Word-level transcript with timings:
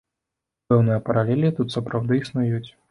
Пэўныя 0.71 1.03
паралелі 1.11 1.55
тут 1.61 1.77
сапраўды 1.77 2.13
існуюць. 2.25 2.67